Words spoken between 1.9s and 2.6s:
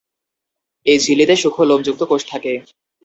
কোষ থাকে।